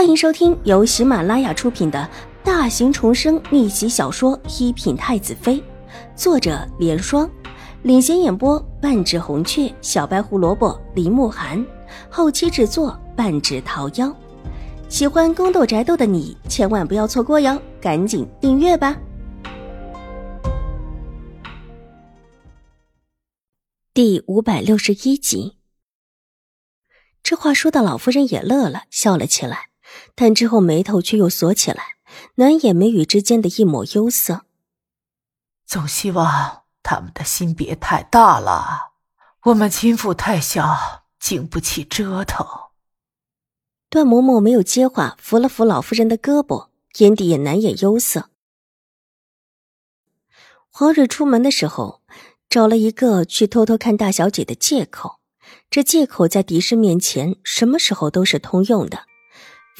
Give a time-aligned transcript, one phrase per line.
[0.00, 2.08] 欢迎收听由喜马拉雅出品的
[2.42, 5.56] 大型重生逆袭小说《一品太子妃》，
[6.16, 7.30] 作者：莲霜，
[7.82, 11.62] 领衔演播：半指红雀、小白胡萝卜、林慕寒，
[12.08, 14.10] 后期制作：半指桃夭。
[14.88, 18.98] 喜欢宫斗宅斗的你千万不要错过哟，赶紧订阅吧！
[23.92, 25.58] 第五百六十一集，
[27.22, 29.66] 这话说的老夫人也乐了，笑了起来。
[30.14, 31.96] 但之后眉头却又锁起来，
[32.36, 34.42] 难掩眉宇之间的一抹忧色。
[35.66, 38.92] 总希望他们的心别太大了，
[39.44, 42.46] 我们亲府太小，经不起折腾。
[43.88, 46.68] 段嬷嬷没有接话，扶了扶老夫人的胳膊，
[46.98, 48.30] 眼底也难掩忧色。
[50.68, 52.02] 黄蕊出门的时候，
[52.48, 55.20] 找了一个去偷偷看大小姐的借口，
[55.68, 59.06] 这借口在狄氏面前，什么时候都是通用的。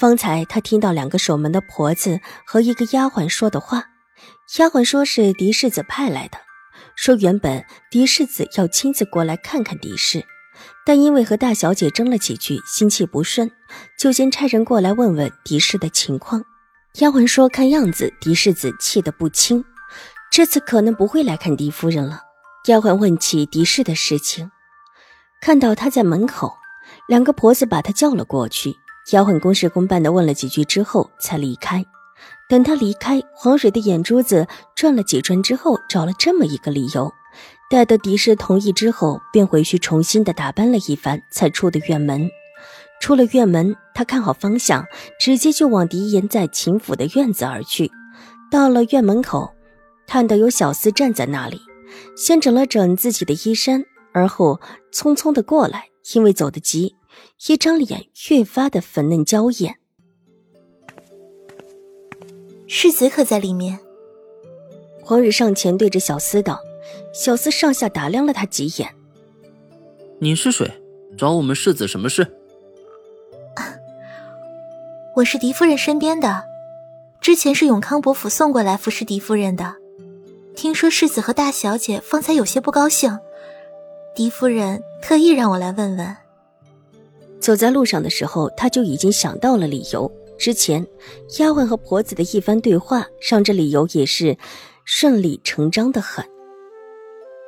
[0.01, 3.85] 方才他听到两个守门的婆子和一个丫鬟说的话，
[4.57, 6.39] 丫鬟说是狄世子派来的，
[6.97, 10.25] 说原本狄世子要亲自过来看看狄氏，
[10.87, 13.51] 但因为和大小姐争了几句，心气不顺，
[13.99, 16.43] 就先差人过来问问狄氏的情况。
[16.95, 19.63] 丫鬟说看样子狄世子气得不轻，
[20.33, 22.23] 这次可能不会来看狄夫人了。
[22.69, 24.51] 丫鬟问起狄氏的事情，
[25.43, 26.57] 看到他在门口，
[27.07, 28.77] 两个婆子把他叫了过去。
[29.13, 31.85] 丫鬟公事公办的问了几句之后，才离开。
[32.49, 37.13] 等他离开，黄蕊的眼珠子转了几转之后，找了这么一个理由，
[37.71, 42.29] 待得狄氏同意之后，便回去重新的打扮了一番，才出的院门。
[43.01, 44.85] 出了院门，他看好方向，
[45.19, 47.91] 直接就往狄言在秦府的院子而去。
[48.51, 49.55] 到了院门口，
[50.07, 51.61] 看到有小厮站在那里，
[52.17, 54.61] 先整了整自己的衣衫，而后
[54.93, 56.97] 匆匆的过来，因为走得急。
[57.47, 59.77] 一张脸越发的粉嫩娇艳，
[62.67, 63.79] 世子可在里面？
[65.03, 66.61] 黄日上前对着小厮道
[67.13, 68.95] ：“小厮上下打量了他几眼。
[70.19, 70.71] 你是谁？
[71.19, 72.37] 找我们世子什么事？”
[75.17, 76.45] 我是狄夫人身边的，
[77.21, 79.75] 之前是永康伯府送过来服侍狄夫人的。
[80.55, 83.19] 听说世子和大小姐方才有些不高兴，
[84.15, 86.17] 狄夫人特意让我来问问。
[87.41, 90.11] 走在路上的时候，他就已经想到了理由。
[90.39, 90.87] 之前
[91.39, 94.37] 丫鬟和婆子的一番对话，让这理由也是
[94.85, 96.25] 顺理成章的很。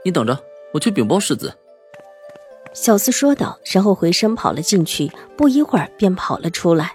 [0.05, 0.39] 你等着，
[0.75, 1.53] 我去禀报世子。
[2.75, 6.95] 小厮说道，然后回身跑了进去，不一会儿便跑了出来。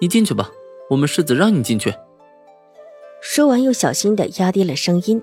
[0.00, 0.50] 你进去吧，
[0.90, 1.92] 我们世子让你进去。
[3.20, 5.22] 说完，又小心的压低了声音：“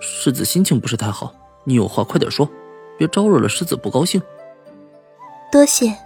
[0.00, 1.34] 世子心情不是太好，
[1.64, 2.48] 你有话快点说，
[2.96, 4.20] 别招惹了世子不高兴。”
[5.50, 5.96] 多谢，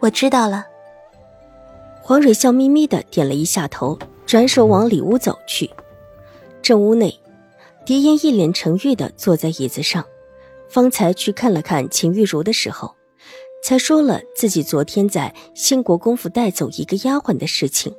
[0.00, 0.64] 我知道了。
[2.00, 5.70] 黄蕊笑眯眯的点了一下头，转手往里屋走去。
[6.62, 7.20] 正屋内，
[7.84, 10.02] 狄言一脸沉郁的坐在椅子上。
[10.70, 12.94] 方才去看了看秦玉茹的时候，
[13.62, 17.94] 才说了自己昨天在兴国公府带走一个丫鬟的事情。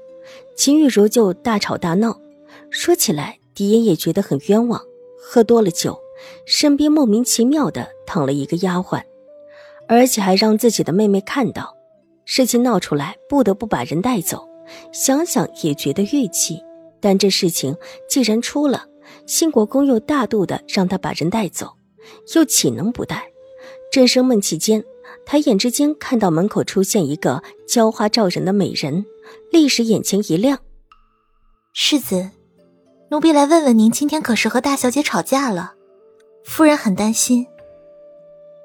[0.55, 2.19] 秦玉茹就大吵大闹。
[2.71, 4.81] 说起来，狄言也觉得很冤枉。
[5.21, 5.99] 喝多了酒，
[6.47, 9.03] 身边莫名其妙的躺了一个丫鬟。
[9.87, 11.75] 而且还让自己的妹妹看到，
[12.25, 14.47] 事情闹出来，不得不把人带走。
[14.91, 16.63] 想想也觉得郁气。
[16.99, 17.77] 但这事情
[18.09, 18.87] 既然出了，
[19.27, 21.73] 兴国公又大度的让他把人带走，
[22.33, 23.23] 又岂能不带？
[23.91, 24.83] 正生闷气间，
[25.23, 29.05] 抬眼之间看到门口出现一个娇花照人的美人，
[29.51, 30.57] 立时眼前一亮。
[31.73, 32.31] 世子，
[33.11, 35.75] 奴婢来问问您，今天可是和大小姐吵架了？
[36.43, 37.45] 夫人很担心。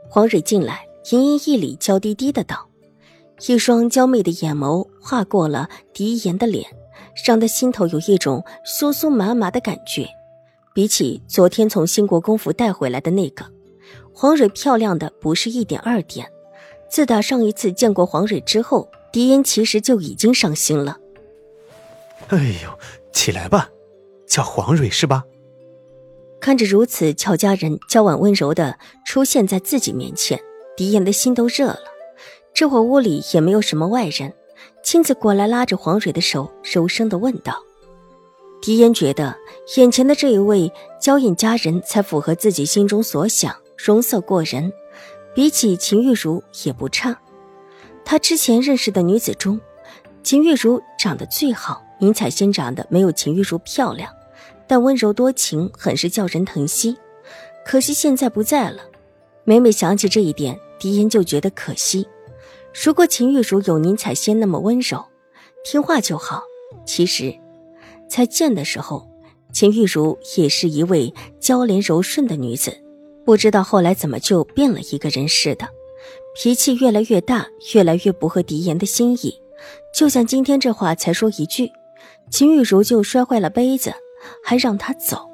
[0.09, 0.90] 黄蕊进来。
[1.11, 2.69] 盈盈一礼，娇滴滴的道
[3.49, 6.67] ：“一双娇媚的眼眸划过了狄言的脸，
[7.25, 10.07] 让他心头有一种酥酥麻麻的感觉。
[10.75, 13.45] 比起昨天从兴国公府带回来的那个
[14.13, 16.31] 黄蕊，漂亮的不是一点二点。
[16.91, 20.99] 自打上一次见过黄蕊之后，狄言其实就已经上心了。
[22.29, 22.79] 哎呦，
[23.13, 23.71] 起来吧，
[24.29, 25.25] 叫黄蕊是吧？”
[26.41, 30.41] 看着如此俏佳人，娇婉温柔的出现在自己面前。
[30.77, 31.81] 狄言的心都热了，
[32.55, 34.33] 这会屋里也没有什么外人，
[34.83, 37.63] 亲自过来拉着黄蕊的手，柔声的问道
[38.63, 39.37] ：“狄言觉得
[39.77, 44.73] 眼前的这一位娇艳佳人才符合自己心中所想，容色过人，
[45.35, 47.19] 比起秦玉茹也不差。
[48.05, 49.61] 他之前认识的女子中，
[50.23, 54.11] 秦玉茹长得最好，宁采仙长得没有秦玉茹漂亮，
[54.67, 56.97] 但温柔多情，很是叫人疼惜。
[57.67, 58.83] 可惜现在不在了。”
[59.45, 60.59] 每每想起这一点。
[60.79, 62.09] 狄言就觉得可惜，
[62.73, 65.05] 如果秦玉茹有宁采仙那么温柔、
[65.63, 66.43] 听话就好。
[66.87, 67.39] 其实，
[68.09, 69.07] 才见的时候，
[69.53, 72.75] 秦玉茹也是一位娇怜柔顺的女子，
[73.27, 75.69] 不知道后来怎么就变了一个人似的，
[76.35, 79.35] 脾气越来越大，越来越不合狄言的心意。
[79.95, 81.71] 就像今天这话才说一句，
[82.31, 83.93] 秦玉茹就摔坏了杯子，
[84.43, 85.30] 还让他走。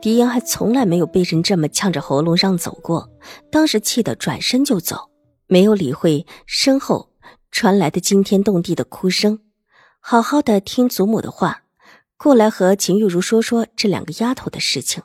[0.00, 3.10] 狄言还从来没有被人这么呛着喉咙让走过，
[3.50, 5.10] 当时气得转身就走，
[5.46, 7.10] 没有理会身后
[7.50, 9.40] 传来的惊天动地的哭声，
[10.00, 11.62] 好好的听祖母的话，
[12.16, 15.02] 过来和秦玉茹说说这两个丫头的事情，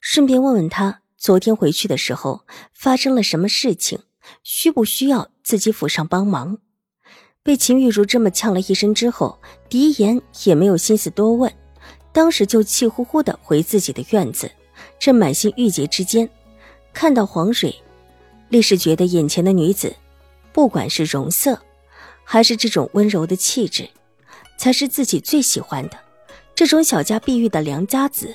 [0.00, 2.44] 顺便问问她昨天回去的时候
[2.74, 4.00] 发生了什么事情，
[4.42, 6.58] 需不需要自己府上帮忙。
[7.42, 11.52] 被秦玉茹这么呛了一声之后，狄言也没有心思多问。
[12.14, 14.48] 当时就气呼呼的回自己的院子，
[15.00, 16.30] 正满心郁结之间，
[16.92, 17.74] 看到黄蕊，
[18.50, 19.92] 立时觉得眼前的女子，
[20.52, 21.60] 不管是容色，
[22.22, 23.90] 还是这种温柔的气质，
[24.56, 25.98] 才是自己最喜欢的。
[26.54, 28.32] 这种小家碧玉的良家子，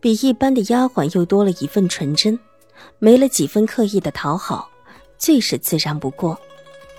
[0.00, 2.36] 比一般的丫鬟又多了一份纯真，
[2.98, 4.68] 没了几分刻意的讨好，
[5.18, 6.36] 最是自然不过。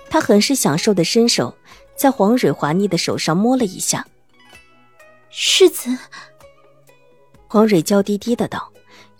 [0.10, 1.54] 他很是享受的伸手，
[1.94, 4.08] 在黄蕊滑腻的手上摸了一下。
[5.34, 5.90] 世子，
[7.48, 8.70] 黄蕊娇滴滴的道，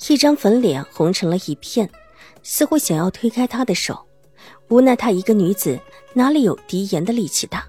[0.10, 1.90] 一张粉脸红成了一片，
[2.44, 3.98] 似乎想要推开他的手，
[4.68, 5.80] 无奈她一个女子
[6.14, 7.66] 哪里有狄言的力气大？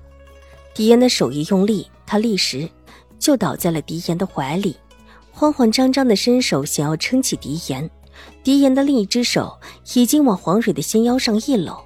[0.74, 2.68] 狄言的手一用力，她立时
[3.16, 4.76] 就倒在了狄言的怀里，
[5.30, 7.88] 慌慌张张的伸手想要撑起狄言，
[8.42, 9.56] 狄言的另一只手
[9.94, 11.80] 已经往黄蕊的纤腰上一搂，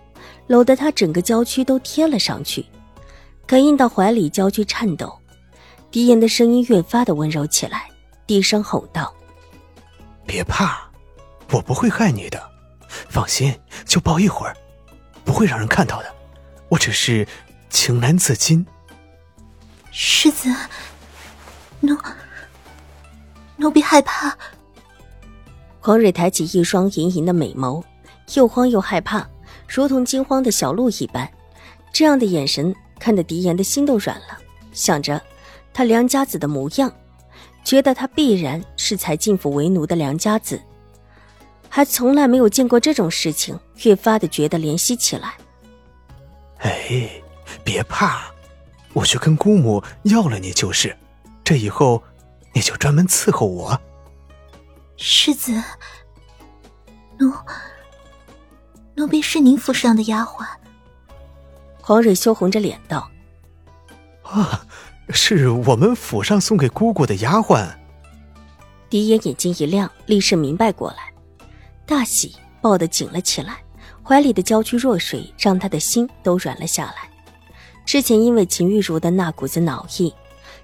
[0.46, 2.64] 搂得她整个娇躯都贴了上去，
[3.46, 5.14] 感应到怀里娇躯颤抖。
[5.96, 7.88] 狄言的声音越发的温柔起来，
[8.26, 9.14] 低声吼道
[10.28, 10.90] ：“别怕，
[11.50, 12.50] 我不会害你的，
[13.08, 14.54] 放心，就抱一会儿，
[15.24, 16.14] 不会让人看到的。
[16.68, 17.26] 我只是
[17.70, 18.66] 情难自禁。”
[19.90, 20.54] 世子，
[21.80, 21.96] 奴
[23.56, 24.36] 奴婢害怕。
[25.80, 27.82] 黄蕊抬起一双盈盈的美眸，
[28.34, 29.26] 又慌又害怕，
[29.66, 31.26] 如同惊慌的小鹿一般。
[31.90, 34.38] 这样的眼神看得狄言的心都软了，
[34.74, 35.18] 想着。
[35.76, 36.90] 他良家子的模样，
[37.62, 40.58] 觉得他必然是才进府为奴的良家子，
[41.68, 45.34] 还从来没有见过这种事情，越发的觉得怜惜起来。
[46.60, 47.10] 哎，
[47.62, 48.22] 别怕，
[48.94, 50.96] 我去跟姑母要了你就是，
[51.44, 52.02] 这以后
[52.54, 53.78] 你就专门伺候我。
[54.96, 55.62] 世子，
[57.18, 57.30] 奴
[58.94, 60.42] 奴婢是您府上的丫鬟。
[61.82, 63.10] 黄蕊羞红着脸道
[64.24, 64.62] ：“啊。”
[65.10, 67.68] 是我们府上送给姑姑的丫鬟。
[68.88, 71.12] 狄言眼睛一亮，立时明白过来，
[71.86, 73.58] 大喜，抱得紧了起来，
[74.02, 77.10] 怀里的娇躯若水，让他的心都软了下来。
[77.84, 80.12] 之前因为秦玉茹的那股子恼意，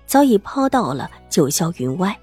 [0.06, 2.16] 早已抛到了九霄云外。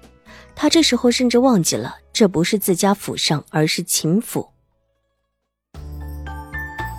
[0.54, 4.48] 他这时候甚至忘记了，这不是自家府上，而是秦府。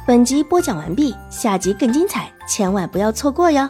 [0.08, 3.70] 本集播讲完毕，下集更精彩，千万不要错过哟。